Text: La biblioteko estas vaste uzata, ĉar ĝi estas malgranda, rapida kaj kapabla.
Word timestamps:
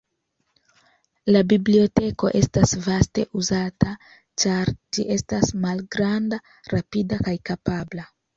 La 1.33 1.43
biblioteko 1.51 2.31
estas 2.39 2.73
vaste 2.85 3.25
uzata, 3.41 3.91
ĉar 4.45 4.73
ĝi 4.99 5.05
estas 5.17 5.53
malgranda, 5.67 6.41
rapida 6.75 7.21
kaj 7.31 7.37
kapabla. 7.53 8.09